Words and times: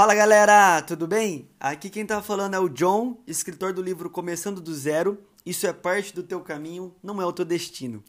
Fala 0.00 0.14
galera, 0.14 0.80
tudo 0.80 1.06
bem? 1.06 1.46
Aqui 1.60 1.90
quem 1.90 2.06
tá 2.06 2.22
falando 2.22 2.54
é 2.54 2.58
o 2.58 2.70
John, 2.70 3.22
escritor 3.26 3.74
do 3.74 3.82
livro 3.82 4.08
Começando 4.08 4.58
do 4.58 4.74
Zero. 4.74 5.22
Isso 5.44 5.66
é 5.66 5.74
parte 5.74 6.14
do 6.14 6.22
teu 6.22 6.40
caminho, 6.40 6.94
não 7.02 7.20
é 7.20 7.26
o 7.26 7.32
teu 7.34 7.44
destino. 7.44 8.02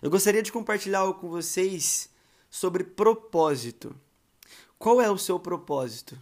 Eu 0.00 0.08
gostaria 0.08 0.40
de 0.40 0.52
compartilhar 0.52 1.00
algo 1.00 1.18
com 1.18 1.28
vocês 1.28 2.08
sobre 2.48 2.84
propósito. 2.84 3.92
Qual 4.78 5.00
é 5.00 5.10
o 5.10 5.18
seu 5.18 5.36
propósito? 5.40 6.16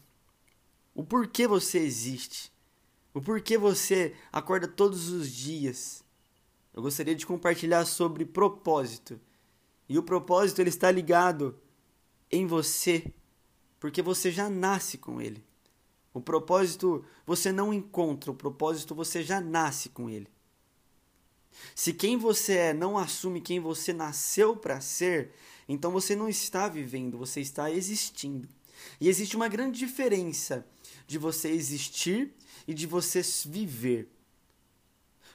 O 0.95 1.05
porquê 1.05 1.46
você 1.46 1.80
existe? 1.80 2.50
O 3.12 3.21
porquê 3.21 3.59
você 3.59 4.16
acorda 4.32 4.66
todos 4.66 5.11
os 5.11 5.30
dias? 5.30 6.02
Eu 6.73 6.80
gostaria 6.80 7.14
de 7.14 7.27
compartilhar 7.27 7.84
sobre 7.84 8.25
propósito. 8.25 9.21
E 9.86 9.98
o 9.98 10.02
propósito 10.02 10.62
ele 10.62 10.71
está 10.71 10.91
ligado 10.91 11.61
em 12.32 12.46
você 12.46 13.12
porque 13.85 14.01
você 14.01 14.32
já 14.32 14.48
nasce 14.48 14.96
com 14.96 15.21
ele. 15.21 15.45
O 16.14 16.18
propósito 16.18 17.04
você 17.27 17.53
não 17.53 17.71
encontra, 17.71 18.31
o 18.31 18.35
propósito 18.35 18.95
você 18.95 19.22
já 19.22 19.43
nasce 19.43 19.90
com 19.90 20.09
ele. 20.09 20.26
Se 21.75 21.93
quem 21.93 22.17
você 22.17 22.54
é 22.54 22.73
não 22.73 22.96
assume 22.96 23.43
quem 23.43 23.61
você 23.61 23.93
nasceu 23.93 24.57
para 24.57 24.81
ser, 24.81 25.35
então 25.68 25.90
você 25.90 26.17
não 26.17 26.31
está 26.31 26.67
vivendo, 26.67 27.18
você 27.18 27.43
está 27.43 27.71
existindo. 27.71 28.49
E 28.99 29.07
existe 29.07 29.36
uma 29.36 29.49
grande 29.49 29.81
diferença 29.81 30.67
de 31.07 31.18
você 31.18 31.51
existir 31.51 32.33
e 32.67 32.73
de 32.73 32.87
você 32.87 33.20
viver. 33.45 34.09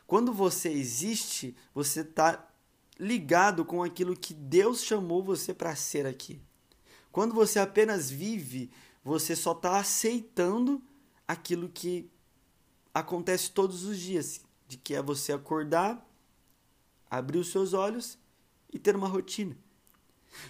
Quando 0.07 0.33
você 0.33 0.69
existe, 0.69 1.55
você 1.71 2.01
está 2.01 2.51
ligado 2.99 3.63
com 3.63 3.83
aquilo 3.83 4.17
que 4.17 4.33
Deus 4.33 4.83
chamou 4.83 5.21
você 5.21 5.53
para 5.53 5.75
ser 5.75 6.07
aqui. 6.07 6.41
Quando 7.19 7.35
você 7.35 7.59
apenas 7.59 8.09
vive, 8.09 8.71
você 9.03 9.35
só 9.35 9.51
está 9.51 9.77
aceitando 9.77 10.81
aquilo 11.27 11.67
que 11.67 12.09
acontece 12.93 13.51
todos 13.51 13.83
os 13.83 13.99
dias, 13.99 14.39
de 14.69 14.77
que 14.77 14.95
é 14.95 15.01
você 15.01 15.33
acordar, 15.33 16.09
abrir 17.11 17.37
os 17.39 17.51
seus 17.51 17.73
olhos 17.73 18.17
e 18.71 18.79
ter 18.79 18.95
uma 18.95 19.09
rotina. 19.09 19.57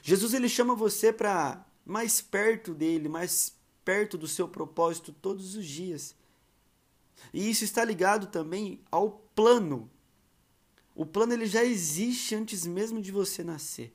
Jesus 0.04 0.32
ele 0.36 0.48
chama 0.48 0.76
você 0.76 1.12
para 1.12 1.66
mais 1.84 2.22
perto 2.22 2.76
dele, 2.76 3.10
mais 3.10 3.58
perto 3.84 4.16
do 4.16 4.28
seu 4.28 4.48
propósito 4.48 5.12
todos 5.12 5.56
os 5.56 5.66
dias. 5.66 6.16
E 7.34 7.50
isso 7.50 7.64
está 7.64 7.84
ligado 7.84 8.28
também 8.28 8.80
ao 8.92 9.10
plano. 9.34 9.90
O 10.94 11.04
plano 11.04 11.34
ele 11.34 11.48
já 11.48 11.66
existe 11.66 12.36
antes 12.36 12.64
mesmo 12.64 13.02
de 13.02 13.12
você 13.12 13.44
nascer. 13.44 13.92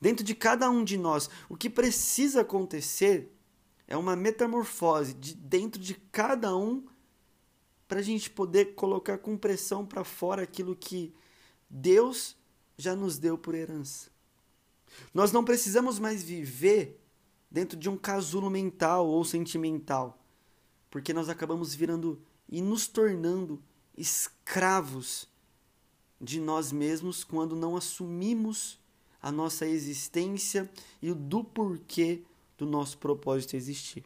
Dentro 0.00 0.24
de 0.24 0.34
cada 0.34 0.70
um 0.70 0.82
de 0.82 0.96
nós, 0.96 1.28
o 1.48 1.56
que 1.56 1.68
precisa 1.68 2.40
acontecer 2.40 3.30
é 3.86 3.96
uma 3.96 4.16
metamorfose 4.16 5.12
de 5.12 5.34
dentro 5.34 5.80
de 5.80 5.94
cada 5.94 6.56
um 6.56 6.86
para 7.86 7.98
a 7.98 8.02
gente 8.02 8.30
poder 8.30 8.74
colocar 8.74 9.18
com 9.18 9.36
pressão 9.36 9.84
para 9.84 10.04
fora 10.04 10.42
aquilo 10.42 10.76
que 10.76 11.12
Deus 11.68 12.36
já 12.78 12.96
nos 12.96 13.18
deu 13.18 13.36
por 13.36 13.54
herança. 13.54 14.10
Nós 15.12 15.32
não 15.32 15.44
precisamos 15.44 15.98
mais 15.98 16.22
viver 16.22 17.00
dentro 17.50 17.78
de 17.78 17.90
um 17.90 17.96
casulo 17.96 18.48
mental 18.48 19.06
ou 19.06 19.24
sentimental, 19.24 20.24
porque 20.88 21.12
nós 21.12 21.28
acabamos 21.28 21.74
virando 21.74 22.22
e 22.48 22.62
nos 22.62 22.88
tornando 22.88 23.62
escravos 23.96 25.28
de 26.20 26.40
nós 26.40 26.72
mesmos 26.72 27.22
quando 27.22 27.54
não 27.54 27.76
assumimos 27.76 28.79
a 29.22 29.30
nossa 29.30 29.66
existência 29.66 30.70
e 31.00 31.10
o 31.10 31.14
do 31.14 31.44
porquê 31.44 32.22
do 32.56 32.66
nosso 32.66 32.98
propósito 32.98 33.56
existir. 33.56 34.04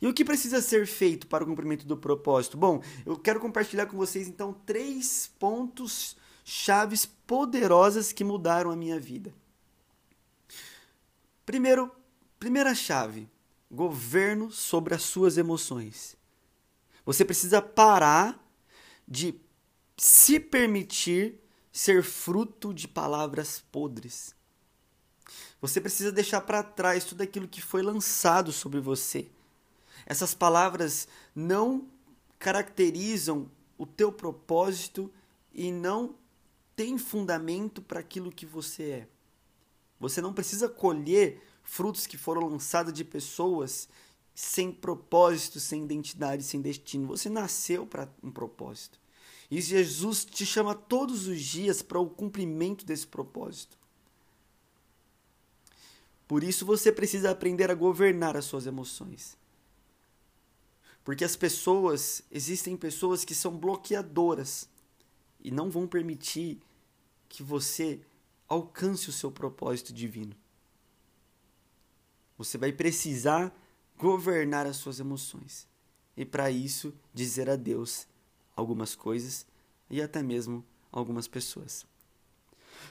E 0.00 0.06
o 0.06 0.14
que 0.14 0.24
precisa 0.24 0.62
ser 0.62 0.86
feito 0.86 1.26
para 1.26 1.44
o 1.44 1.46
cumprimento 1.46 1.86
do 1.86 1.96
propósito? 1.96 2.56
Bom, 2.56 2.82
eu 3.04 3.16
quero 3.16 3.40
compartilhar 3.40 3.86
com 3.86 3.96
vocês 3.96 4.26
então 4.26 4.54
três 4.64 5.30
pontos 5.38 6.16
chaves 6.44 7.04
poderosas 7.04 8.12
que 8.12 8.24
mudaram 8.24 8.70
a 8.70 8.76
minha 8.76 8.98
vida. 8.98 9.34
Primeiro, 11.44 11.90
primeira 12.38 12.74
chave, 12.74 13.28
governo 13.70 14.50
sobre 14.50 14.94
as 14.94 15.02
suas 15.02 15.36
emoções. 15.36 16.16
Você 17.04 17.24
precisa 17.24 17.60
parar 17.60 18.42
de 19.06 19.34
se 19.96 20.40
permitir 20.40 21.40
ser 21.76 22.02
fruto 22.02 22.72
de 22.72 22.88
palavras 22.88 23.62
podres. 23.70 24.34
Você 25.60 25.78
precisa 25.78 26.10
deixar 26.10 26.40
para 26.40 26.62
trás 26.62 27.04
tudo 27.04 27.20
aquilo 27.20 27.46
que 27.46 27.60
foi 27.60 27.82
lançado 27.82 28.50
sobre 28.50 28.80
você. 28.80 29.28
Essas 30.06 30.32
palavras 30.32 31.06
não 31.34 31.86
caracterizam 32.38 33.50
o 33.76 33.84
teu 33.84 34.10
propósito 34.10 35.12
e 35.52 35.70
não 35.70 36.14
têm 36.74 36.96
fundamento 36.96 37.82
para 37.82 38.00
aquilo 38.00 38.32
que 38.32 38.46
você 38.46 38.82
é. 38.82 39.08
Você 40.00 40.22
não 40.22 40.32
precisa 40.32 40.70
colher 40.70 41.42
frutos 41.62 42.06
que 42.06 42.16
foram 42.16 42.48
lançados 42.48 42.90
de 42.90 43.04
pessoas 43.04 43.86
sem 44.34 44.72
propósito, 44.72 45.60
sem 45.60 45.84
identidade, 45.84 46.42
sem 46.42 46.62
destino. 46.62 47.06
Você 47.08 47.28
nasceu 47.28 47.86
para 47.86 48.08
um 48.22 48.30
propósito. 48.30 48.98
E 49.50 49.60
Jesus 49.60 50.24
te 50.24 50.44
chama 50.44 50.74
todos 50.74 51.26
os 51.26 51.40
dias 51.40 51.82
para 51.82 52.00
o 52.00 52.10
cumprimento 52.10 52.84
desse 52.84 53.06
propósito. 53.06 53.78
Por 56.26 56.42
isso 56.42 56.66
você 56.66 56.90
precisa 56.90 57.30
aprender 57.30 57.70
a 57.70 57.74
governar 57.74 58.36
as 58.36 58.44
suas 58.44 58.66
emoções. 58.66 59.36
Porque 61.04 61.24
as 61.24 61.36
pessoas, 61.36 62.22
existem 62.32 62.76
pessoas 62.76 63.24
que 63.24 63.34
são 63.34 63.56
bloqueadoras 63.56 64.68
e 65.40 65.52
não 65.52 65.70
vão 65.70 65.86
permitir 65.86 66.60
que 67.28 67.44
você 67.44 68.00
alcance 68.48 69.08
o 69.08 69.12
seu 69.12 69.30
propósito 69.30 69.92
divino. 69.92 70.34
Você 72.36 72.58
vai 72.58 72.72
precisar 72.72 73.56
governar 73.96 74.66
as 74.66 74.76
suas 74.76 74.98
emoções. 74.98 75.68
E 76.16 76.24
para 76.24 76.50
isso, 76.50 76.92
dizer 77.14 77.48
a 77.48 77.56
Deus 77.56 78.06
algumas 78.56 78.96
coisas 78.96 79.46
e 79.90 80.00
até 80.00 80.22
mesmo 80.22 80.64
algumas 80.90 81.28
pessoas. 81.28 81.86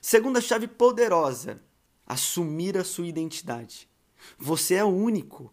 Segunda 0.01 0.39
chave 0.39 0.67
poderosa: 0.67 1.61
assumir 2.05 2.77
a 2.77 2.83
sua 2.83 3.07
identidade. 3.07 3.89
Você 4.37 4.75
é 4.75 4.83
único. 4.83 5.51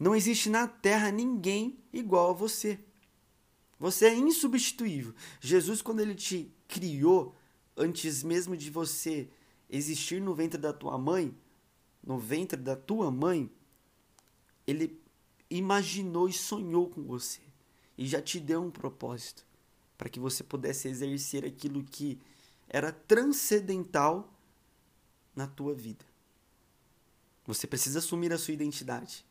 Não 0.00 0.14
existe 0.14 0.50
na 0.50 0.66
terra 0.66 1.10
ninguém 1.10 1.78
igual 1.92 2.30
a 2.30 2.34
você. 2.34 2.78
Você 3.78 4.06
é 4.06 4.14
insubstituível. 4.14 5.14
Jesus, 5.40 5.80
quando 5.80 6.00
ele 6.00 6.14
te 6.14 6.50
criou, 6.66 7.34
antes 7.76 8.22
mesmo 8.22 8.56
de 8.56 8.70
você 8.70 9.28
existir 9.68 10.20
no 10.20 10.34
ventre 10.34 10.58
da 10.58 10.72
tua 10.72 10.98
mãe, 10.98 11.34
no 12.02 12.18
ventre 12.18 12.60
da 12.60 12.76
tua 12.76 13.10
mãe, 13.10 13.50
ele 14.66 15.00
imaginou 15.50 16.28
e 16.28 16.32
sonhou 16.32 16.88
com 16.88 17.02
você 17.04 17.45
e 17.96 18.06
já 18.06 18.20
te 18.20 18.38
deu 18.38 18.62
um 18.62 18.70
propósito 18.70 19.46
para 19.96 20.08
que 20.08 20.20
você 20.20 20.44
pudesse 20.44 20.88
exercer 20.88 21.44
aquilo 21.44 21.82
que 21.82 22.20
era 22.68 22.92
transcendental 22.92 24.32
na 25.34 25.46
tua 25.46 25.74
vida. 25.74 26.04
Você 27.46 27.66
precisa 27.66 28.00
assumir 28.00 28.32
a 28.32 28.38
sua 28.38 28.54
identidade. 28.54 29.24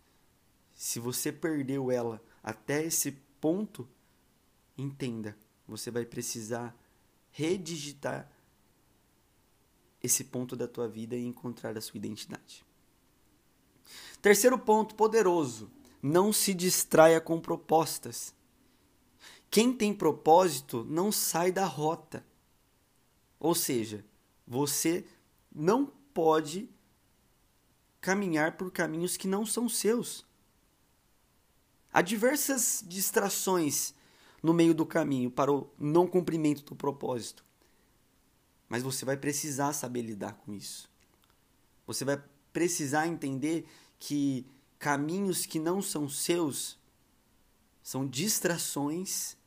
Se 0.74 1.00
você 1.00 1.32
perdeu 1.32 1.92
ela 1.92 2.22
até 2.44 2.84
esse 2.84 3.12
ponto, 3.40 3.88
entenda, 4.78 5.38
você 5.68 5.92
vai 5.92 6.06
precisar 6.06 6.76
redigitar 7.32 8.32
esse 10.02 10.24
ponto 10.24 10.56
da 10.56 10.68
tua 10.68 10.88
vida 10.88 11.16
e 11.16 11.26
encontrar 11.26 11.78
a 11.78 11.82
sua 11.82 11.98
identidade. 11.98 12.66
Terceiro 14.22 14.58
ponto 14.58 14.96
poderoso: 14.96 15.70
não 16.02 16.32
se 16.32 16.54
distraia 16.54 17.20
com 17.20 17.40
propostas. 17.40 18.34
Quem 19.56 19.72
tem 19.72 19.94
propósito 19.94 20.84
não 20.84 21.14
sai 21.14 21.50
da 21.50 21.64
rota. 21.64 22.26
Ou 23.40 23.56
seja, 23.56 24.04
você 24.46 25.06
não 25.50 25.86
pode 26.14 26.70
caminhar 28.02 28.58
por 28.58 28.70
caminhos 28.70 29.16
que 29.16 29.30
não 29.30 29.46
são 29.46 29.70
seus. 29.70 30.26
Há 31.90 32.02
diversas 32.02 32.84
distrações 32.86 33.94
no 34.44 34.54
meio 34.54 34.74
do 34.74 34.86
caminho 34.86 35.32
para 35.32 35.54
o 35.54 35.72
não 35.80 36.06
cumprimento 36.06 36.62
do 36.66 36.76
propósito. 36.76 37.46
Mas 38.68 38.84
você 38.84 39.06
vai 39.06 39.16
precisar 39.16 39.72
saber 39.72 40.02
lidar 40.02 40.34
com 40.34 40.54
isso. 40.54 40.90
Você 41.88 42.04
vai 42.04 42.22
precisar 42.52 43.08
entender 43.08 43.66
que 44.00 44.46
caminhos 44.78 45.46
que 45.46 45.60
não 45.60 45.82
são 45.82 46.10
seus 46.10 46.78
são 47.82 48.06
distrações 48.06 49.38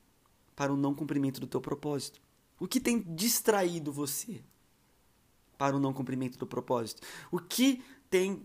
para 0.59 0.73
o 0.73 0.77
não 0.77 0.93
cumprimento 0.93 1.39
do 1.39 1.47
teu 1.47 1.61
propósito? 1.61 2.21
O 2.59 2.67
que 2.67 2.81
tem 2.81 3.01
distraído 3.01 3.93
você 3.93 4.43
para 5.57 5.77
o 5.77 5.79
não 5.79 5.93
cumprimento 5.93 6.37
do 6.37 6.49
propósito? 6.49 7.01
O 7.31 7.39
que 7.39 7.81
tem 8.11 8.45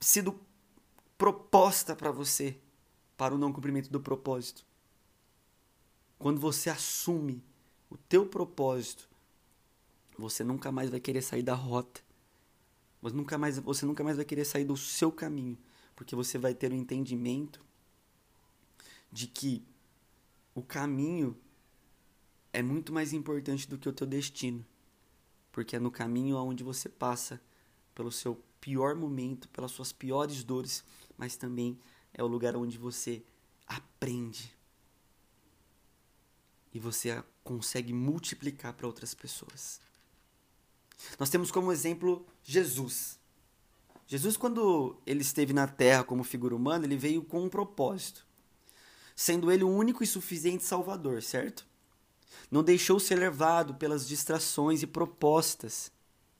sido 0.00 0.40
proposta 1.16 1.94
para 1.94 2.10
você 2.10 2.58
para 3.16 3.32
o 3.32 3.38
não 3.38 3.52
cumprimento 3.52 3.88
do 3.88 4.00
propósito. 4.00 4.66
Quando 6.18 6.40
você 6.40 6.68
assume 6.68 7.40
o 7.88 7.96
teu 7.96 8.26
propósito, 8.26 9.08
você 10.18 10.42
nunca 10.42 10.72
mais 10.72 10.90
vai 10.90 10.98
querer 10.98 11.22
sair 11.22 11.44
da 11.44 11.54
rota. 11.54 12.00
Você 13.00 13.14
nunca 13.14 13.38
mais, 13.38 13.60
você 13.60 13.86
nunca 13.86 14.02
mais 14.02 14.16
vai 14.16 14.24
querer 14.24 14.44
sair 14.44 14.64
do 14.64 14.76
seu 14.76 15.12
caminho, 15.12 15.56
porque 15.94 16.16
você 16.16 16.36
vai 16.36 16.52
ter 16.52 16.72
o 16.72 16.74
entendimento 16.74 17.64
de 19.12 19.28
que 19.28 19.64
o 20.54 20.62
caminho 20.62 21.36
é 22.52 22.62
muito 22.62 22.92
mais 22.92 23.12
importante 23.12 23.68
do 23.68 23.78
que 23.78 23.88
o 23.88 23.92
teu 23.92 24.06
destino, 24.06 24.64
porque 25.52 25.76
é 25.76 25.78
no 25.78 25.90
caminho 25.90 26.36
aonde 26.36 26.64
você 26.64 26.88
passa 26.88 27.40
pelo 27.94 28.10
seu 28.10 28.42
pior 28.60 28.94
momento, 28.94 29.48
pelas 29.48 29.70
suas 29.70 29.92
piores 29.92 30.42
dores, 30.42 30.84
mas 31.16 31.36
também 31.36 31.78
é 32.12 32.22
o 32.22 32.26
lugar 32.26 32.56
onde 32.56 32.76
você 32.76 33.22
aprende 33.66 34.52
e 36.72 36.78
você 36.78 37.22
consegue 37.42 37.92
multiplicar 37.92 38.72
para 38.72 38.86
outras 38.86 39.14
pessoas. 39.14 39.80
Nós 41.18 41.30
temos 41.30 41.50
como 41.50 41.72
exemplo 41.72 42.26
Jesus. 42.42 43.18
Jesus, 44.06 44.36
quando 44.36 44.96
ele 45.06 45.22
esteve 45.22 45.52
na 45.52 45.66
Terra 45.66 46.04
como 46.04 46.24
figura 46.24 46.54
humana, 46.54 46.84
ele 46.84 46.96
veio 46.96 47.22
com 47.22 47.44
um 47.44 47.48
propósito, 47.48 48.26
sendo 49.20 49.52
ele 49.52 49.62
o 49.62 49.68
único 49.68 50.02
e 50.02 50.06
suficiente 50.06 50.64
Salvador, 50.64 51.22
certo? 51.22 51.66
Não 52.50 52.64
deixou 52.64 52.98
ser 52.98 53.16
levado 53.16 53.74
pelas 53.74 54.08
distrações 54.08 54.82
e 54.82 54.86
propostas. 54.86 55.92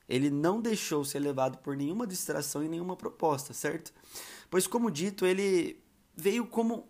Ele 0.08 0.30
não 0.30 0.62
deixou 0.62 1.04
ser 1.04 1.18
levado 1.18 1.58
por 1.58 1.76
nenhuma 1.76 2.06
distração 2.06 2.64
e 2.64 2.70
nenhuma 2.70 2.96
proposta, 2.96 3.52
certo? 3.52 3.92
Pois, 4.48 4.66
como 4.66 4.90
dito, 4.90 5.26
ele 5.26 5.78
veio 6.16 6.46
como 6.46 6.88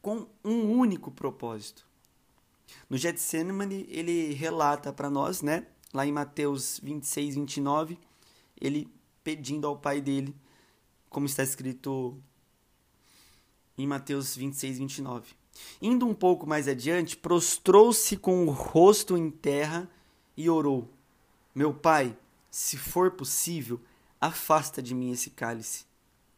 com 0.00 0.28
um 0.44 0.78
único 0.78 1.10
propósito. 1.10 1.84
No 2.88 2.96
Getsemane, 2.96 3.84
ele 3.88 4.34
relata 4.34 4.92
para 4.92 5.10
nós, 5.10 5.42
né, 5.42 5.66
lá 5.92 6.06
em 6.06 6.12
Mateus 6.12 6.78
26, 6.80 7.34
29, 7.34 7.98
ele 8.60 8.88
pedindo 9.24 9.66
ao 9.66 9.76
pai 9.76 10.00
dele, 10.00 10.36
como 11.10 11.26
está 11.26 11.42
escrito 11.42 12.16
em 13.76 13.86
Mateus 13.86 14.36
26, 14.36 14.78
29. 14.78 15.34
Indo 15.80 16.06
um 16.06 16.14
pouco 16.14 16.46
mais 16.46 16.68
adiante, 16.68 17.16
prostrou-se 17.16 18.16
com 18.16 18.46
o 18.46 18.50
rosto 18.50 19.16
em 19.16 19.30
terra 19.30 19.88
e 20.36 20.48
orou: 20.48 20.90
Meu 21.54 21.74
pai, 21.74 22.16
se 22.50 22.76
for 22.76 23.10
possível, 23.10 23.80
afasta 24.20 24.82
de 24.82 24.94
mim 24.94 25.10
esse 25.10 25.30
cálice. 25.30 25.84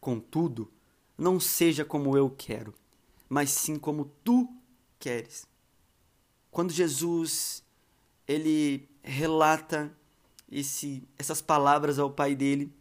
Contudo, 0.00 0.70
não 1.16 1.38
seja 1.38 1.84
como 1.84 2.16
eu 2.16 2.31
quero, 2.31 2.75
mas 3.28 3.50
sim 3.50 3.78
como 3.78 4.10
tu 4.22 4.48
queres. 4.98 5.46
Quando 6.50 6.72
Jesus 6.72 7.62
ele 8.26 8.88
relata 9.02 9.92
esse, 10.50 11.06
essas 11.19 11.42
palavras 11.42 11.98
ao 11.98 12.10
pai 12.10 12.34
dele, 12.34 12.72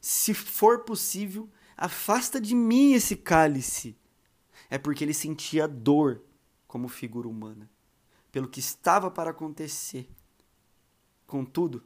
se 0.00 0.32
for 0.32 0.80
possível, 0.80 1.48
afasta 1.76 2.40
de 2.40 2.54
mim 2.54 2.92
esse 2.92 3.16
cálice. 3.16 3.96
É 4.70 4.78
porque 4.78 5.04
ele 5.04 5.14
sentia 5.14 5.68
dor 5.68 6.22
como 6.66 6.88
figura 6.88 7.28
humana, 7.28 7.70
pelo 8.32 8.48
que 8.48 8.60
estava 8.60 9.10
para 9.10 9.30
acontecer. 9.30 10.08
Contudo, 11.26 11.84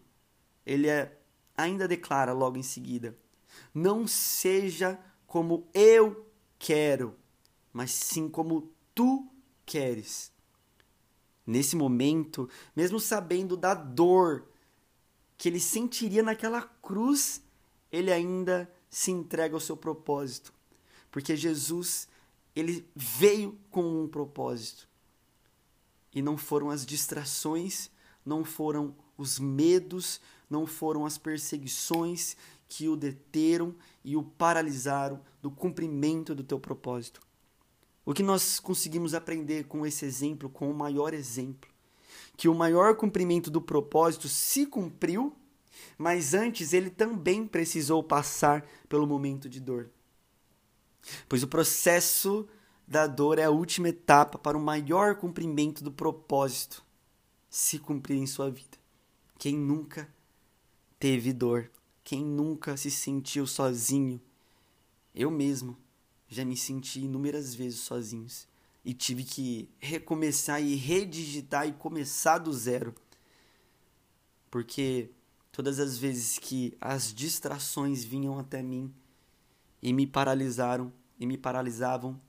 ele 0.64 0.88
é, 0.88 1.19
ainda 1.56 1.88
declara 1.88 2.32
logo 2.32 2.56
em 2.56 2.62
seguida: 2.62 3.19
Não 3.75 4.06
seja 4.06 4.99
como 5.26 5.69
eu 5.75 6.26
quero, 6.58 7.17
mas 7.73 7.90
sim 7.90 8.29
como 8.29 8.73
tu 8.94 9.29
queres. 9.67 10.32
Nesse 11.46 11.76
momento, 11.76 12.49
mesmo 12.75 13.00
sabendo 13.00 13.56
da 13.56 13.75
dor 13.75 14.49
que 15.37 15.49
ele 15.49 15.61
sentiria 15.61 16.23
naquela 16.23 16.62
cruz, 16.62 17.43
ele 17.90 18.12
ainda 18.12 18.70
se 18.90 19.11
entrega 19.11 19.55
ao 19.55 19.61
seu 19.61 19.76
propósito. 19.76 20.52
Porque 21.11 21.37
Jesus, 21.37 22.08
ele 22.55 22.87
veio 22.94 23.58
com 23.70 24.05
um 24.05 24.08
propósito. 24.08 24.88
E 26.14 26.23
não 26.23 26.37
foram 26.37 26.70
as 26.70 26.85
distrações, 26.85 27.90
não 28.25 28.44
foram 28.44 28.94
os 29.17 29.38
medos, 29.38 30.20
não 30.49 30.67
foram 30.67 31.05
as 31.05 31.19
perseguições 31.19 32.37
que 32.69 32.88
o 32.88 32.96
deteram 32.96 33.75
e 34.05 34.17
o 34.17 34.23
paralisaram 34.23 35.20
do 35.40 35.50
cumprimento 35.50 36.35
do 36.35 36.44
teu 36.44 36.61
propósito. 36.61 37.20
O 38.05 38.14
que 38.14 38.23
nós 38.23 38.58
conseguimos 38.58 39.14
aprender 39.14 39.64
com 39.64 39.85
esse 39.85 40.05
exemplo, 40.05 40.49
com 40.49 40.70
o 40.70 40.75
maior 40.75 41.12
exemplo? 41.12 41.69
Que 42.37 42.49
o 42.49 42.55
maior 42.55 42.96
cumprimento 42.96 43.50
do 43.50 43.61
propósito 43.61 44.29
se 44.29 44.64
cumpriu, 44.64 45.35
mas 45.97 46.35
antes 46.35 46.73
ele 46.73 46.91
também 46.91 47.47
precisou 47.47 48.03
passar 48.03 48.67
pelo 48.89 49.07
momento 49.07 49.49
de 49.49 49.61
dor. 49.61 49.91
Pois 51.29 51.43
o 51.43 51.49
processo 51.49 52.49
da 52.87 53.07
dor 53.07 53.39
é 53.39 53.45
a 53.45 53.51
última 53.51 53.89
etapa 53.89 54.39
para 54.39 54.57
o 54.57 54.61
maior 54.61 55.17
cumprimento 55.17 55.85
do 55.85 55.93
propósito 55.93 56.85
se 57.51 57.79
cumprir 57.79 58.17
em 58.17 58.27
sua 58.27 58.51
vida. 58.51 58.79
Quem 59.39 59.57
nunca 59.57 60.09
teve 60.99 61.33
dor? 61.33 61.71
Quem 62.03 62.25
nunca 62.25 62.77
se 62.77 62.91
sentiu 62.91 63.47
sozinho? 63.47 64.21
Eu 65.15 65.31
mesmo 65.31 65.77
já 66.29 66.45
me 66.45 66.57
senti 66.57 67.01
inúmeras 67.01 67.55
vezes 67.55 67.81
sozinhos 67.81 68.49
e 68.85 68.95
tive 68.95 69.25
que 69.25 69.69
recomeçar 69.79 70.63
e 70.63 70.75
redigitar 70.75 71.69
e 71.69 71.73
começar 71.73 72.39
do 72.39 72.53
zero. 72.53 72.95
Porque 74.51 75.11
todas 75.59 75.81
as 75.81 75.99
vezes 75.99 76.39
que 76.39 76.79
as 76.81 77.13
distrações 77.13 78.05
vinham 78.05 78.39
até 78.39 78.63
mim 78.63 78.95
e 79.83 79.93
me 79.93 80.07
paralisaram 80.07 80.93
e 81.19 81.27
me 81.27 81.37
paralisavam, 81.37 82.21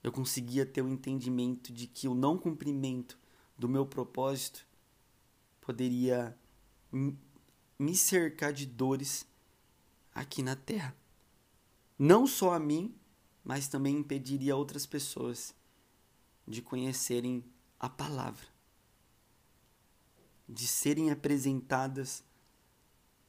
eu 0.00 0.12
conseguia 0.12 0.64
ter 0.64 0.80
o 0.80 0.88
entendimento 0.88 1.72
de 1.72 1.88
que 1.88 2.06
o 2.06 2.14
não 2.14 2.38
cumprimento 2.38 3.18
do 3.58 3.68
meu 3.68 3.84
propósito 3.84 4.64
poderia 5.60 6.38
me 6.92 7.96
cercar 7.96 8.52
de 8.52 8.64
dores 8.64 9.26
aqui 10.14 10.40
na 10.40 10.54
terra. 10.54 10.96
Não 11.98 12.28
só 12.28 12.52
a 12.52 12.60
mim, 12.60 12.94
mas 13.42 13.66
também 13.66 13.96
impediria 13.96 14.54
outras 14.54 14.86
pessoas 14.86 15.52
de 16.46 16.62
conhecerem 16.62 17.44
a 17.80 17.88
palavra, 17.88 18.46
de 20.48 20.66
serem 20.66 21.10
apresentadas 21.10 22.22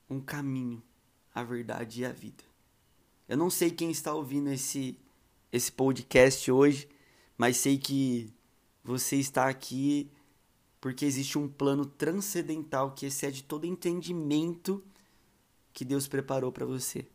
um 0.09 0.19
caminho, 0.19 0.83
a 1.33 1.43
verdade 1.43 2.01
e 2.01 2.05
a 2.05 2.11
vida. 2.11 2.43
Eu 3.27 3.37
não 3.37 3.49
sei 3.49 3.71
quem 3.71 3.89
está 3.89 4.13
ouvindo 4.13 4.49
esse 4.49 4.99
esse 5.51 5.71
podcast 5.71 6.51
hoje, 6.51 6.89
mas 7.37 7.57
sei 7.57 7.77
que 7.77 8.33
você 8.83 9.15
está 9.15 9.47
aqui 9.47 10.11
porque 10.81 11.05
existe 11.05 11.37
um 11.37 11.47
plano 11.47 11.85
transcendental 11.85 12.91
que 12.91 13.05
excede 13.05 13.41
todo 13.41 13.65
entendimento 13.65 14.83
que 15.73 15.83
Deus 15.83 16.07
preparou 16.07 16.51
para 16.51 16.65
você. 16.65 17.07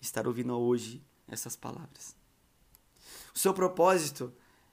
Estar 0.00 0.26
ouvindo 0.26 0.54
hoje 0.58 1.02
essas 1.26 1.56
palavras. 1.56 2.14
O 3.34 3.38
seu 3.38 3.54
propósito, 3.54 4.32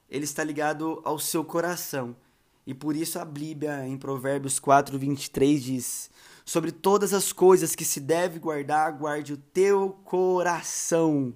ele 0.10 0.26
está 0.26 0.44
ligado 0.44 1.02
ao 1.06 1.18
seu 1.18 1.46
coração. 1.46 2.16
E 2.66 2.74
por 2.74 2.96
isso 2.96 3.20
a 3.20 3.26
Bíblia, 3.26 3.86
em 3.86 3.98
Provérbios 3.98 4.58
4, 4.60 4.98
23, 4.98 5.64
diz: 5.64 6.10
Sobre 6.46 6.72
todas 6.72 7.14
as 7.14 7.34
coisas 7.34 7.76
que 7.76 7.84
se 7.84 8.00
deve 8.00 8.40
guardar, 8.40 8.92
guarde 8.94 9.34
o 9.34 9.38
teu 9.38 9.90
coração, 10.06 11.36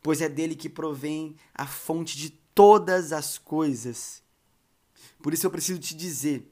pois 0.00 0.20
é 0.20 0.28
dele 0.28 0.54
que 0.54 0.68
provém 0.68 1.34
a 1.54 1.66
fonte 1.66 2.16
de 2.16 2.30
todas 2.54 3.12
as 3.12 3.36
coisas. 3.36 4.22
Por 5.22 5.34
isso 5.34 5.46
eu 5.46 5.50
preciso 5.50 5.80
te 5.80 5.94
dizer: 5.94 6.48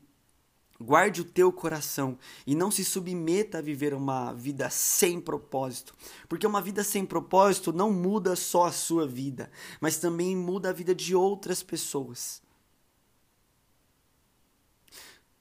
guarde 0.81 1.21
o 1.21 1.25
teu 1.25 1.53
coração 1.53 2.19
e 2.45 2.57
não 2.57 2.71
se 2.73 2.85
submeta 2.85 3.59
a 3.59 3.63
viver 3.63 3.95
uma 3.95 4.33
vida 4.33 4.69
sem 4.69 5.21
propósito, 5.21 5.95
porque 6.29 6.47
uma 6.47 6.61
vida 6.61 6.83
sem 6.83 7.07
propósito 7.07 7.73
não 7.73 7.93
muda 7.93 8.35
só 8.35 8.65
a 8.65 8.73
sua 8.73 9.07
vida, 9.07 9.49
mas 9.81 9.99
também 9.99 10.37
muda 10.37 10.71
a 10.71 10.73
vida 10.73 10.93
de 10.95 11.15
outras 11.15 11.63
pessoas. 11.63 12.43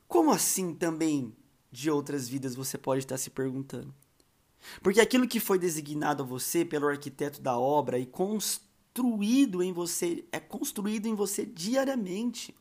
Como 0.07 0.31
assim 0.31 0.73
também 0.73 1.35
de 1.71 1.91
outras 1.91 2.27
vidas 2.27 2.55
você 2.55 2.77
pode 2.77 2.99
estar 2.99 3.17
se 3.17 3.29
perguntando? 3.29 3.93
Porque 4.81 5.01
aquilo 5.01 5.27
que 5.27 5.39
foi 5.39 5.59
designado 5.59 6.23
a 6.23 6.25
você 6.25 6.65
pelo 6.65 6.87
arquiteto 6.87 7.41
da 7.41 7.57
obra 7.57 7.99
e 7.99 8.05
construído 8.05 9.61
em 9.61 9.71
você 9.71 10.25
é 10.31 10.39
construído 10.39 11.05
em 11.05 11.15
você 11.15 11.45
diariamente. 11.45 12.55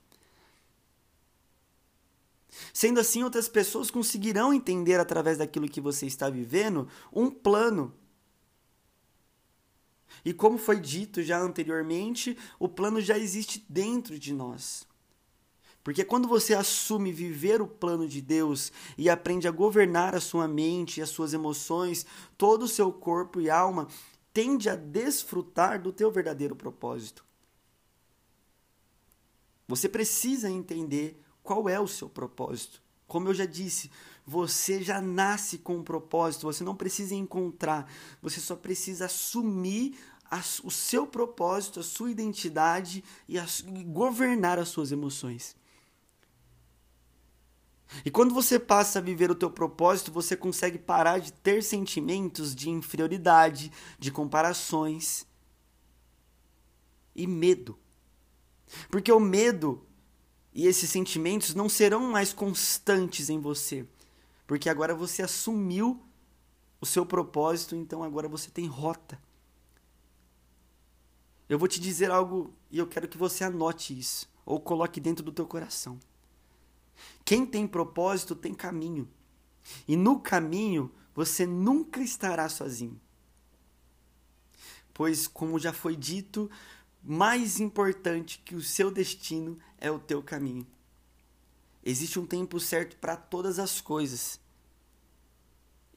Sendo 2.72 3.00
assim, 3.00 3.22
outras 3.22 3.48
pessoas 3.48 3.90
conseguirão 3.90 4.52
entender 4.52 4.98
através 4.98 5.38
daquilo 5.38 5.68
que 5.68 5.80
você 5.80 6.06
está 6.06 6.30
vivendo 6.30 6.88
um 7.12 7.30
plano 7.30 7.92
E 10.24 10.32
como 10.32 10.58
foi 10.58 10.80
dito 10.80 11.22
já 11.22 11.38
anteriormente, 11.38 12.36
o 12.58 12.68
plano 12.68 13.00
já 13.00 13.18
existe 13.18 13.64
dentro 13.68 14.18
de 14.18 14.32
nós. 14.32 14.86
Porque 15.86 16.04
quando 16.04 16.26
você 16.26 16.52
assume 16.52 17.12
viver 17.12 17.62
o 17.62 17.66
plano 17.68 18.08
de 18.08 18.20
Deus 18.20 18.72
e 18.98 19.08
aprende 19.08 19.46
a 19.46 19.52
governar 19.52 20.16
a 20.16 20.20
sua 20.20 20.48
mente 20.48 20.98
e 20.98 21.00
as 21.00 21.10
suas 21.10 21.32
emoções, 21.32 22.04
todo 22.36 22.64
o 22.64 22.68
seu 22.68 22.92
corpo 22.92 23.40
e 23.40 23.48
alma 23.48 23.86
tende 24.32 24.68
a 24.68 24.74
desfrutar 24.74 25.80
do 25.80 25.92
teu 25.92 26.10
verdadeiro 26.10 26.56
propósito. 26.56 27.24
Você 29.68 29.88
precisa 29.88 30.50
entender 30.50 31.22
qual 31.40 31.68
é 31.68 31.78
o 31.78 31.86
seu 31.86 32.08
propósito. 32.08 32.82
Como 33.06 33.28
eu 33.28 33.34
já 33.34 33.46
disse, 33.46 33.88
você 34.26 34.82
já 34.82 35.00
nasce 35.00 35.56
com 35.56 35.76
um 35.76 35.84
propósito, 35.84 36.52
você 36.52 36.64
não 36.64 36.74
precisa 36.74 37.14
encontrar, 37.14 37.88
você 38.20 38.40
só 38.40 38.56
precisa 38.56 39.06
assumir 39.06 39.96
o 40.64 40.70
seu 40.72 41.06
propósito, 41.06 41.78
a 41.78 41.84
sua 41.84 42.10
identidade 42.10 43.04
e 43.28 43.38
governar 43.84 44.58
as 44.58 44.66
suas 44.66 44.90
emoções. 44.90 45.54
E 48.04 48.10
quando 48.10 48.34
você 48.34 48.58
passa 48.58 48.98
a 48.98 49.02
viver 49.02 49.30
o 49.30 49.34
teu 49.34 49.50
propósito, 49.50 50.10
você 50.12 50.36
consegue 50.36 50.78
parar 50.78 51.18
de 51.18 51.32
ter 51.32 51.62
sentimentos 51.62 52.54
de 52.54 52.68
inferioridade, 52.68 53.70
de 53.98 54.10
comparações 54.10 55.26
e 57.14 57.26
medo. 57.26 57.78
Porque 58.90 59.10
o 59.10 59.20
medo 59.20 59.86
e 60.52 60.66
esses 60.66 60.90
sentimentos 60.90 61.54
não 61.54 61.68
serão 61.68 62.10
mais 62.10 62.32
constantes 62.32 63.28
em 63.28 63.38
você, 63.38 63.86
porque 64.46 64.68
agora 64.68 64.94
você 64.94 65.22
assumiu 65.22 66.02
o 66.80 66.86
seu 66.86 67.04
propósito, 67.04 67.76
então 67.76 68.02
agora 68.02 68.28
você 68.28 68.50
tem 68.50 68.66
rota. 68.66 69.20
Eu 71.48 71.58
vou 71.58 71.68
te 71.68 71.78
dizer 71.78 72.10
algo 72.10 72.52
e 72.70 72.78
eu 72.78 72.86
quero 72.86 73.06
que 73.06 73.16
você 73.16 73.44
anote 73.44 73.96
isso 73.96 74.28
ou 74.44 74.58
coloque 74.58 75.00
dentro 75.00 75.24
do 75.24 75.32
teu 75.32 75.46
coração. 75.46 75.98
Quem 77.24 77.44
tem 77.44 77.66
propósito 77.66 78.34
tem 78.34 78.54
caminho. 78.54 79.08
E 79.86 79.96
no 79.96 80.20
caminho 80.20 80.92
você 81.14 81.46
nunca 81.46 82.00
estará 82.00 82.48
sozinho. 82.48 83.00
Pois, 84.92 85.26
como 85.26 85.58
já 85.58 85.72
foi 85.72 85.96
dito, 85.96 86.50
mais 87.02 87.60
importante 87.60 88.40
que 88.44 88.54
o 88.54 88.62
seu 88.62 88.90
destino 88.90 89.58
é 89.78 89.90
o 89.90 89.98
teu 89.98 90.22
caminho. 90.22 90.66
Existe 91.84 92.18
um 92.18 92.26
tempo 92.26 92.58
certo 92.58 92.96
para 92.96 93.16
todas 93.16 93.58
as 93.58 93.80
coisas. 93.80 94.40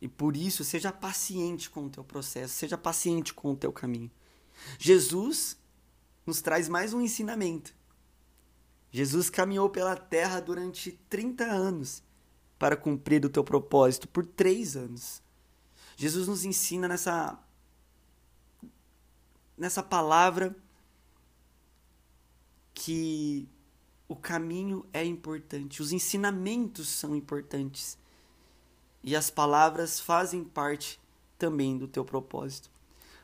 E 0.02 0.08
por 0.08 0.38
isso, 0.38 0.64
seja 0.64 0.92
paciente 0.92 1.70
com 1.70 1.86
o 1.86 1.90
teu 1.90 2.04
processo, 2.04 2.54
seja 2.54 2.78
paciente 2.78 3.34
com 3.34 3.52
o 3.52 3.56
teu 3.56 3.74
caminho. 3.74 4.12
Jesus 4.78 5.58
nos 6.26 6.42
traz 6.42 6.70
mais 6.70 6.94
um 6.94 7.02
ensinamento. 7.02 7.74
Jesus 8.92 9.30
caminhou 9.30 9.70
pela 9.70 9.96
terra 9.96 10.40
durante 10.40 10.92
30 11.10 11.44
anos 11.44 12.04
para 12.58 12.76
cumprir 12.76 13.24
o 13.24 13.30
teu 13.30 13.44
propósito 13.44 14.08
por 14.08 14.26
três 14.26 14.76
anos. 14.76 15.22
Jesus 15.96 16.28
nos 16.28 16.44
ensina 16.44 16.88
nessa 16.88 17.40
nessa 19.58 19.84
palavra 19.84 20.56
que 22.74 23.48
o 24.08 24.16
caminho 24.16 24.86
é 24.94 25.04
importante, 25.04 25.82
os 25.82 25.92
ensinamentos 25.92 26.88
são 26.88 27.14
importantes 27.14 27.98
e 29.04 29.16
as 29.16 29.30
palavras 29.30 30.00
fazem 30.00 30.44
parte 30.44 31.00
também 31.38 31.78
do 31.78 31.88
teu 31.88 32.06
propósito. 32.06 32.72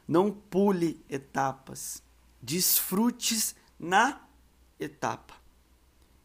Não 0.05 0.29
pule 0.29 1.03
etapas, 1.09 2.03
desfrutes 2.41 3.55
na 3.79 4.21
etapa. 4.79 5.44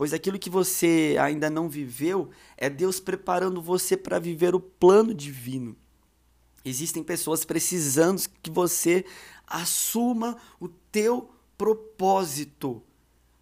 Pois 0.00 0.14
aquilo 0.14 0.38
que 0.38 0.48
você 0.48 1.14
ainda 1.20 1.50
não 1.50 1.68
viveu 1.68 2.30
é 2.56 2.70
Deus 2.70 2.98
preparando 2.98 3.60
você 3.60 3.98
para 3.98 4.18
viver 4.18 4.54
o 4.54 4.58
plano 4.58 5.12
divino. 5.12 5.76
Existem 6.64 7.04
pessoas 7.04 7.44
precisando 7.44 8.22
que 8.42 8.50
você 8.50 9.04
assuma 9.46 10.38
o 10.58 10.68
teu 10.68 11.28
propósito. 11.58 12.82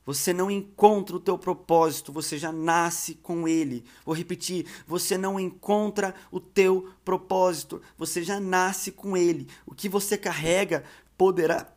Você 0.05 0.33
não 0.33 0.51
encontra 0.51 1.15
o 1.15 1.21
teu 1.21 1.39
propósito, 1.39 2.13
você 2.13 2.37
já 2.37 2.51
nasce 2.51 3.15
com 3.15 3.47
ele. 3.47 3.85
Vou 4.05 4.13
repetir, 4.13 4.67
você 4.85 5.17
não 5.17 5.39
encontra 5.39 6.13
o 6.29 6.41
teu 6.41 6.93
propósito, 7.05 7.81
você 7.97 8.25
já 8.25 8.41
nasce 8.41 8.91
com 8.91 9.17
ele. 9.17 9.47
O 9.65 9.73
que 9.73 9.89
você 9.89 10.19
carrega 10.19 10.83
poderá 11.17 11.73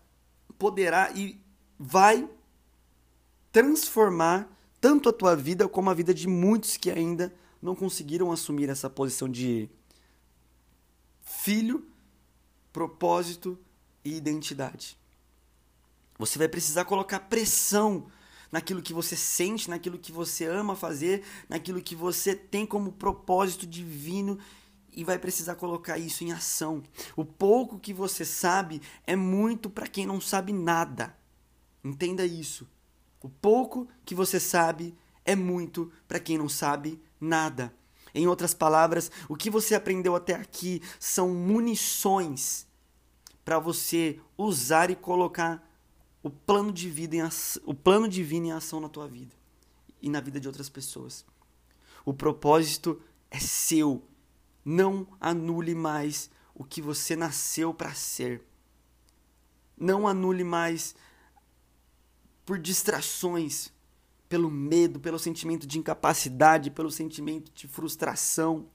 poderá 0.57 1.11
e 1.11 1.39
vai 1.77 2.27
transformar 3.51 4.49
tanto 4.81 5.07
a 5.07 5.13
tua 5.13 5.35
vida 5.35 5.69
como 5.69 5.91
a 5.91 5.93
vida 5.93 6.13
de 6.13 6.27
muitos 6.27 6.75
que 6.75 6.89
ainda 6.89 7.31
não 7.61 7.75
conseguiram 7.75 8.31
assumir 8.31 8.67
essa 8.67 8.89
posição 8.89 9.29
de 9.29 9.69
filho, 11.21 11.85
propósito 12.73 13.57
e 14.03 14.15
identidade. 14.15 14.97
Você 16.17 16.39
vai 16.39 16.47
precisar 16.47 16.85
colocar 16.85 17.19
pressão 17.21 18.07
naquilo 18.51 18.81
que 18.81 18.93
você 18.93 19.15
sente, 19.15 19.69
naquilo 19.69 19.99
que 19.99 20.11
você 20.11 20.45
ama 20.45 20.75
fazer, 20.75 21.23
naquilo 21.47 21.81
que 21.81 21.95
você 21.95 22.35
tem 22.35 22.65
como 22.65 22.91
propósito 22.91 23.67
divino 23.67 24.39
e 24.91 25.03
vai 25.03 25.17
precisar 25.17 25.55
colocar 25.55 25.97
isso 25.97 26.23
em 26.23 26.31
ação. 26.31 26.83
O 27.15 27.23
pouco 27.23 27.79
que 27.79 27.93
você 27.93 28.25
sabe 28.25 28.81
é 29.05 29.15
muito 29.15 29.69
para 29.69 29.87
quem 29.87 30.05
não 30.05 30.19
sabe 30.19 30.51
nada. 30.51 31.15
Entenda 31.83 32.25
isso. 32.25 32.67
O 33.21 33.29
pouco 33.29 33.87
que 34.03 34.15
você 34.15 34.39
sabe 34.39 34.95
é 35.23 35.35
muito 35.35 35.91
para 36.07 36.19
quem 36.19 36.37
não 36.37 36.49
sabe 36.49 37.01
nada. 37.19 37.73
Em 38.13 38.27
outras 38.27 38.53
palavras, 38.53 39.11
o 39.29 39.35
que 39.35 39.49
você 39.49 39.75
aprendeu 39.75 40.15
até 40.15 40.33
aqui 40.33 40.81
são 40.99 41.29
munições 41.29 42.67
para 43.45 43.59
você 43.59 44.19
usar 44.37 44.89
e 44.89 44.95
colocar 44.95 45.65
o 46.23 46.29
plano 46.29 46.71
de 46.71 46.89
vida 46.89 47.15
em 47.15 47.21
o 47.65 47.73
plano 47.73 48.07
divino 48.07 48.47
em 48.47 48.51
ação 48.51 48.79
na 48.79 48.89
tua 48.89 49.07
vida 49.07 49.35
e 50.01 50.09
na 50.09 50.19
vida 50.19 50.39
de 50.39 50.47
outras 50.47 50.69
pessoas. 50.69 51.25
O 52.05 52.13
propósito 52.13 53.01
é 53.29 53.39
seu. 53.39 54.03
Não 54.63 55.07
anule 55.19 55.73
mais 55.73 56.29
o 56.53 56.63
que 56.63 56.81
você 56.81 57.15
nasceu 57.15 57.73
para 57.73 57.93
ser. 57.93 58.43
Não 59.77 60.07
anule 60.07 60.43
mais 60.43 60.95
por 62.45 62.57
distrações, 62.57 63.71
pelo 64.27 64.49
medo, 64.49 64.99
pelo 64.99 65.19
sentimento 65.19 65.67
de 65.67 65.77
incapacidade, 65.77 66.71
pelo 66.71 66.89
sentimento 66.89 67.51
de 67.53 67.67
frustração. 67.67 68.67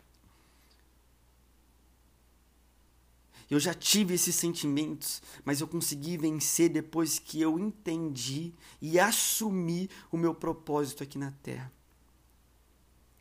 Eu 3.48 3.60
já 3.60 3.72
tive 3.72 4.14
esses 4.14 4.34
sentimentos, 4.34 5.22
mas 5.44 5.60
eu 5.60 5.68
consegui 5.68 6.18
vencer 6.18 6.68
depois 6.68 7.18
que 7.18 7.40
eu 7.40 7.58
entendi 7.58 8.52
e 8.82 8.98
assumi 8.98 9.88
o 10.10 10.16
meu 10.16 10.34
propósito 10.34 11.02
aqui 11.02 11.16
na 11.16 11.30
Terra. 11.42 11.72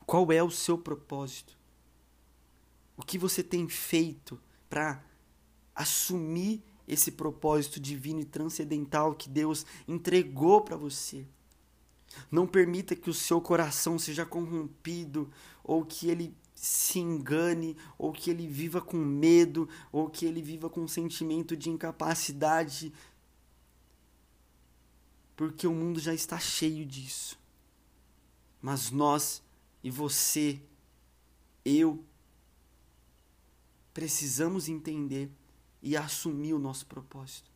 Qual 0.06 0.32
é 0.32 0.42
o 0.42 0.52
seu 0.52 0.78
propósito? 0.78 1.58
O 2.98 3.04
que 3.04 3.18
você 3.18 3.44
tem 3.44 3.68
feito 3.70 4.40
para 4.70 5.04
assumir 5.76 6.64
esse 6.88 7.12
propósito 7.12 7.80
divino 7.80 8.22
e 8.22 8.26
transcendental 8.26 9.16
que 9.16 9.30
Deus 9.30 9.66
entregou 9.88 10.62
para 10.62 10.78
você. 10.78 11.26
Não 12.32 12.48
permita 12.48 12.96
que 12.96 13.10
o 13.10 13.14
seu 13.14 13.42
coração 13.42 14.00
seja 14.00 14.26
corrompido 14.26 15.30
ou 15.64 15.84
que 15.84 16.10
ele 16.10 16.36
se 16.56 17.00
engane, 17.00 17.76
ou 17.98 18.14
que 18.14 18.30
ele 18.30 18.48
viva 18.48 18.82
com 18.82 18.98
medo, 18.98 19.68
ou 19.92 20.10
que 20.10 20.26
ele 20.26 20.42
viva 20.42 20.70
com 20.70 20.82
um 20.82 20.88
sentimento 20.88 21.56
de 21.56 21.70
incapacidade, 21.70 22.94
porque 25.36 25.68
o 25.68 25.74
mundo 25.74 26.00
já 26.00 26.14
está 26.14 26.40
cheio 26.40 26.86
disso. 26.86 27.38
Mas 28.62 28.90
nós 28.90 29.44
e 29.84 29.92
você, 29.92 30.60
eu, 31.64 32.04
precisamos 33.94 34.68
entender 34.68 35.30
e 35.86 35.96
assumir 35.96 36.52
o 36.56 36.60
nosso 36.60 36.88
propósito. 36.88 37.52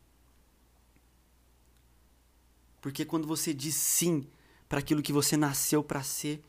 Porque 2.80 3.04
quando 3.04 3.28
você 3.28 3.56
diz 3.56 3.74
sim 3.74 4.28
para 4.70 4.78
aquilo 4.78 5.02
que 5.02 5.12
você 5.12 5.36
nasceu 5.36 5.84
para 5.84 6.04
ser, 6.04 6.46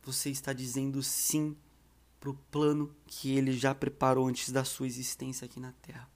você 0.00 0.30
está 0.30 0.52
dizendo 0.52 1.02
sim 1.02 1.56
para 2.20 2.30
o 2.30 2.34
plano 2.52 2.94
que 3.04 3.36
ele 3.36 3.52
já 3.52 3.74
preparou 3.74 4.28
antes 4.28 4.50
da 4.52 4.62
sua 4.64 4.86
existência 4.86 5.44
aqui 5.44 5.58
na 5.58 5.72
Terra. 5.72 6.08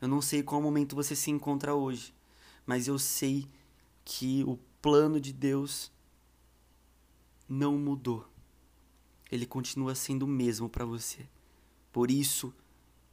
Eu 0.00 0.08
não 0.08 0.22
sei 0.22 0.42
qual 0.42 0.62
momento 0.62 0.96
você 0.96 1.14
se 1.14 1.30
encontra 1.30 1.74
hoje, 1.74 2.14
mas 2.64 2.88
eu 2.88 2.98
sei 2.98 3.46
que 4.06 4.42
o 4.44 4.58
plano 4.80 5.20
de 5.20 5.34
Deus 5.34 5.92
não 7.46 7.76
mudou. 7.76 8.26
Ele 9.30 9.44
continua 9.44 9.94
sendo 9.94 10.22
o 10.22 10.28
mesmo 10.28 10.66
para 10.66 10.86
você. 10.86 11.28
Por 11.94 12.10
isso, 12.10 12.52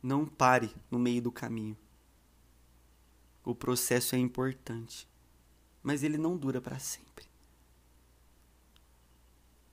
Não 0.02 0.26
pare 0.26 0.76
no 0.90 0.98
meio 0.98 1.22
do 1.22 1.32
caminho. 1.32 1.78
O 3.46 3.54
processo 3.54 4.16
é 4.16 4.18
importante, 4.18 5.08
mas 5.84 6.02
ele 6.02 6.18
não 6.18 6.36
dura 6.36 6.60
para 6.60 6.80
sempre. 6.80 7.26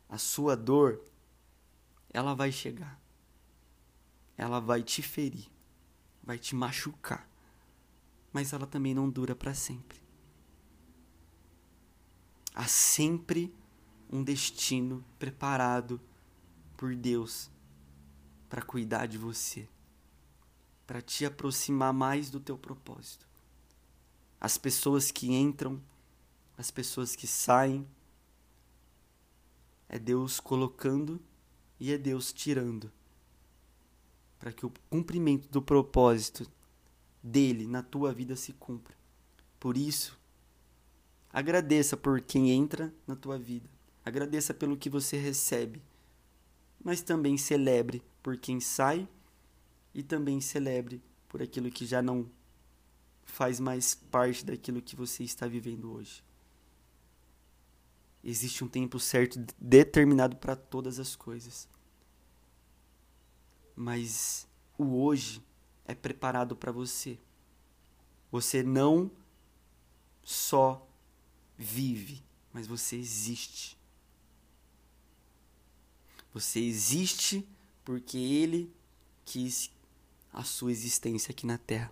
A 0.07 0.19
sua 0.19 0.55
dor, 0.55 1.03
ela 2.11 2.35
vai 2.35 2.53
chegar. 2.53 3.01
Ela 4.37 4.61
vai 4.61 4.83
te 4.83 5.01
ferir, 5.01 5.49
vai 6.23 6.39
te 6.39 6.55
machucar, 6.55 7.27
mas 8.31 8.53
ela 8.53 8.67
também 8.67 8.93
não 8.93 9.09
dura 9.09 9.35
para 9.35 9.55
sempre. 9.55 9.99
Há 12.55 12.69
sempre 12.69 13.51
um 14.11 14.23
destino 14.23 15.03
preparado 15.19 15.99
por 16.77 16.95
Deus 16.95 17.51
para 18.49 18.63
cuidar 18.63 19.07
de 19.07 19.19
você, 19.19 19.69
para 20.87 21.03
te 21.03 21.25
aproximar 21.25 21.93
mais 21.93 22.31
do 22.31 22.41
teu 22.41 22.57
propósito. 22.57 23.27
As 24.41 24.57
pessoas 24.57 25.11
que 25.11 25.31
entram, 25.33 25.81
as 26.57 26.71
pessoas 26.71 27.15
que 27.15 27.27
saem, 27.27 27.87
é 29.89 29.99
Deus 29.99 30.41
colocando 30.41 31.21
e 31.79 31.93
é 31.93 31.99
Deus 31.99 32.33
tirando, 32.33 32.91
para 34.39 34.53
que 34.53 34.65
o 34.65 34.73
cumprimento 34.89 35.49
do 35.49 35.63
propósito 35.63 36.51
dele 37.23 37.67
na 37.67 37.83
tua 37.83 38.13
vida 38.13 38.37
se 38.37 38.53
cumpra. 38.53 38.95
Por 39.59 39.77
isso, 39.77 40.19
agradeça 41.33 41.97
por 41.97 42.21
quem 42.21 42.51
entra 42.51 42.93
na 43.07 43.17
tua 43.17 43.39
vida, 43.39 43.69
agradeça 44.05 44.55
pelo 44.55 44.77
que 44.77 44.89
você 44.89 45.17
recebe, 45.17 45.83
mas 46.83 47.03
também 47.03 47.37
celebre 47.37 48.03
por 48.23 48.37
quem 48.37 48.61
sai 48.61 49.09
e 49.95 50.03
também 50.03 50.41
celebre 50.41 51.03
por 51.29 51.43
aquilo 51.43 51.71
que 51.71 51.87
já 51.87 52.01
não 52.03 52.29
faz 53.25 53.61
mais 53.61 53.95
parte 53.95 54.45
daquilo 54.45 54.83
que 54.83 54.97
você 54.97 55.23
está 55.23 55.47
vivendo 55.47 55.93
hoje. 55.93 56.23
Existe 58.25 58.65
um 58.65 58.69
tempo 58.69 58.99
certo 58.99 59.45
determinado 59.59 60.37
para 60.37 60.57
todas 60.57 60.99
as 60.99 61.15
coisas. 61.15 61.69
Mas 63.77 64.47
o 64.77 65.01
hoje 65.03 65.43
é 65.85 65.95
preparado 65.95 66.57
para 66.57 66.73
você. 66.73 67.19
Você 68.31 68.63
não 68.63 69.11
só 70.23 70.87
vive, 71.57 72.23
mas 72.53 72.67
você 72.67 72.97
existe. 72.97 73.79
Você 76.35 76.61
existe 76.61 77.47
porque 77.89 78.19
Ele 78.19 78.71
quis 79.25 79.73
a 80.31 80.45
sua 80.45 80.71
existência 80.71 81.33
aqui 81.33 81.47
na 81.47 81.57
Terra. 81.57 81.91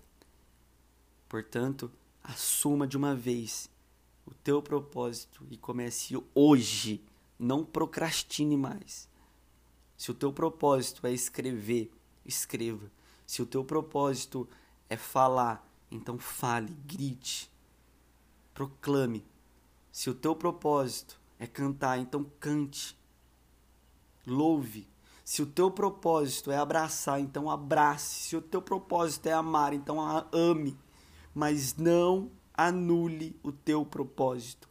Portanto, 1.27 1.91
assuma 2.23 2.87
de 2.87 2.99
uma 2.99 3.15
vez 3.15 3.71
o 4.27 4.35
teu 4.35 4.61
propósito 4.61 5.47
e 5.51 5.57
comece 5.57 6.15
hoje. 6.35 7.03
Não 7.39 7.65
procrastine 7.65 8.59
mais. 8.59 9.09
Se 9.97 10.11
o 10.11 10.15
teu 10.15 10.31
propósito 10.35 11.07
é 11.07 11.15
escrever, 11.15 11.91
escreva. 12.27 12.93
Se 13.27 13.41
o 13.41 13.47
teu 13.47 13.65
propósito 13.65 14.47
é 14.91 14.99
falar, 14.99 15.67
então 15.91 16.19
fale, 16.19 16.77
grite, 16.85 17.51
proclame. 18.53 19.25
Se 19.91 20.11
o 20.11 20.15
teu 20.15 20.37
propósito 20.37 21.19
é 21.39 21.47
cantar, 21.47 21.99
então 21.99 22.31
cante. 22.39 22.95
Louve. 24.27 24.87
Se 25.27 25.43
o 25.43 25.47
teu 25.47 25.73
propósito 25.73 26.53
é 26.53 26.57
abraçar, 26.57 27.19
então 27.19 27.51
abrace. 27.51 28.29
Se 28.29 28.37
o 28.37 28.41
teu 28.41 28.63
propósito 28.63 29.27
é 29.27 29.33
amar, 29.33 29.73
então 29.73 29.99
ame. 30.33 30.79
Mas 31.35 31.75
não 31.75 32.31
anule 32.55 33.37
o 33.43 33.51
teu 33.51 33.85
propósito. 33.85 34.69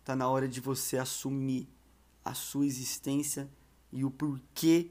Está 0.00 0.14
na 0.14 0.28
hora 0.28 0.46
de 0.46 0.60
você 0.60 0.98
assumir 0.98 1.66
a 2.22 2.34
sua 2.34 2.66
existência 2.66 3.48
e 3.90 4.04
o 4.04 4.10
porquê 4.10 4.90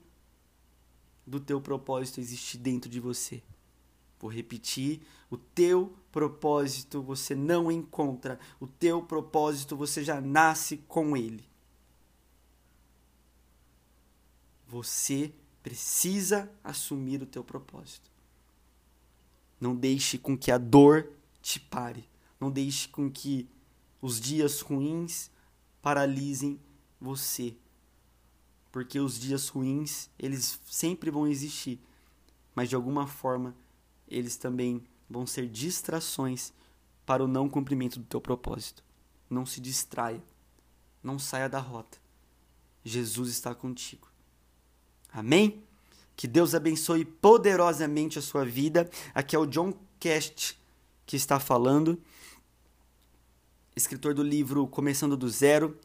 do 1.28 1.40
teu 1.40 1.62
propósito 1.62 2.20
existir 2.20 2.58
dentro 2.58 2.90
de 2.90 3.00
você. 3.00 3.44
Vou 4.20 4.32
repetir: 4.32 5.04
o 5.30 5.38
teu 5.38 5.94
propósito 6.12 7.00
você 7.00 7.36
não 7.36 7.72
encontra, 7.72 8.40
o 8.60 8.66
teu 8.66 9.04
propósito 9.04 9.78
você 9.78 10.04
já 10.04 10.20
nasce 10.20 10.78
com 10.88 11.16
ele. 11.16 11.53
Você 14.74 15.32
precisa 15.62 16.52
assumir 16.64 17.22
o 17.22 17.28
teu 17.28 17.44
propósito. 17.44 18.10
Não 19.62 19.76
deixe 19.76 20.18
com 20.18 20.36
que 20.36 20.52
a 20.52 20.58
dor 20.58 21.12
te 21.44 21.60
pare. 21.60 22.10
Não 22.40 22.50
deixe 22.50 22.88
com 22.88 23.08
que 23.08 23.48
os 24.02 24.20
dias 24.20 24.62
ruins 24.62 25.30
paralisem 25.80 26.60
você. 27.00 27.56
Porque 28.72 29.00
os 29.00 29.20
dias 29.20 29.48
ruins, 29.48 30.10
eles 30.18 30.60
sempre 30.66 31.12
vão 31.12 31.28
existir, 31.28 31.80
mas 32.56 32.68
de 32.68 32.76
alguma 32.76 33.06
forma 33.06 33.56
eles 34.08 34.38
também 34.38 34.84
vão 35.08 35.28
ser 35.28 35.48
distrações 35.48 36.52
para 37.06 37.24
o 37.24 37.28
não 37.28 37.48
cumprimento 37.48 38.00
do 38.00 38.06
teu 38.06 38.20
propósito. 38.20 38.84
Não 39.30 39.46
se 39.46 39.62
distraia. 39.62 40.24
Não 41.04 41.20
saia 41.20 41.48
da 41.48 41.60
rota. 41.60 42.00
Jesus 42.84 43.30
está 43.30 43.54
contigo. 43.54 44.13
Amém? 45.14 45.62
Que 46.16 46.28
Deus 46.28 46.56
abençoe 46.56 47.06
poderosamente 47.06 48.18
a 48.18 48.22
sua 48.22 48.44
vida. 48.44 48.90
Aqui 49.14 49.36
é 49.36 49.40
o 49.40 49.46
John 49.46 49.72
Cast 50.00 50.60
que 51.06 51.16
está 51.16 51.40
falando, 51.40 52.02
escritor 53.76 54.16
do 54.16 54.24
livro 54.24 54.66
Começando 54.66 55.16
do 55.16 55.30
Zero. 55.30 55.78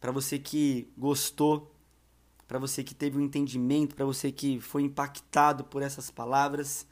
Para 0.00 0.10
você 0.10 0.38
que 0.38 0.90
gostou, 0.96 1.70
para 2.48 2.58
você 2.58 2.82
que 2.82 2.94
teve 2.94 3.18
um 3.18 3.20
entendimento, 3.20 3.94
para 3.94 4.06
você 4.06 4.32
que 4.32 4.58
foi 4.60 4.82
impactado 4.82 5.64
por 5.64 5.82
essas 5.82 6.10
palavras, 6.10 6.86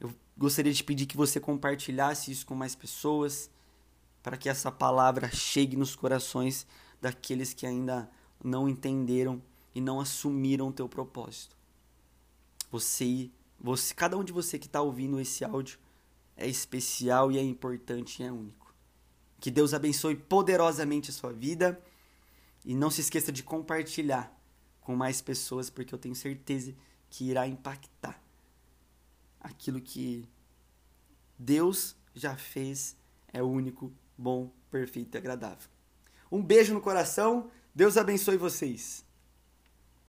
eu 0.00 0.10
gostaria 0.36 0.72
de 0.72 0.82
pedir 0.82 1.04
que 1.04 1.16
você 1.16 1.38
compartilhasse 1.38 2.32
isso 2.32 2.46
com 2.46 2.54
mais 2.54 2.74
pessoas, 2.74 3.50
para 4.22 4.38
que 4.38 4.48
essa 4.48 4.72
palavra 4.72 5.28
chegue 5.30 5.76
nos 5.76 5.94
corações 5.94 6.66
daqueles 7.02 7.52
que 7.52 7.66
ainda 7.66 8.10
não 8.42 8.66
entenderam 8.66 9.42
e 9.76 9.80
não 9.82 10.00
assumiram 10.00 10.68
o 10.68 10.72
teu 10.72 10.88
propósito. 10.88 11.54
Você, 12.70 13.30
você, 13.60 13.92
cada 13.92 14.16
um 14.16 14.24
de 14.24 14.32
você 14.32 14.58
que 14.58 14.64
está 14.64 14.80
ouvindo 14.80 15.20
esse 15.20 15.44
áudio 15.44 15.78
é 16.34 16.48
especial 16.48 17.30
e 17.30 17.36
é 17.36 17.42
importante 17.42 18.22
e 18.22 18.24
é 18.24 18.32
único. 18.32 18.74
Que 19.38 19.50
Deus 19.50 19.74
abençoe 19.74 20.16
poderosamente 20.16 21.10
a 21.10 21.12
sua 21.12 21.30
vida 21.30 21.78
e 22.64 22.74
não 22.74 22.90
se 22.90 23.02
esqueça 23.02 23.30
de 23.30 23.42
compartilhar 23.42 24.34
com 24.80 24.96
mais 24.96 25.20
pessoas, 25.20 25.68
porque 25.68 25.94
eu 25.94 25.98
tenho 25.98 26.14
certeza 26.14 26.74
que 27.10 27.28
irá 27.28 27.46
impactar 27.46 28.18
aquilo 29.38 29.78
que 29.78 30.26
Deus 31.38 31.94
já 32.14 32.34
fez 32.34 32.96
é 33.30 33.42
único, 33.42 33.92
bom, 34.16 34.50
perfeito 34.70 35.16
e 35.16 35.18
agradável. 35.18 35.68
Um 36.32 36.42
beijo 36.42 36.72
no 36.72 36.80
coração. 36.80 37.50
Deus 37.74 37.98
abençoe 37.98 38.38
vocês. 38.38 39.05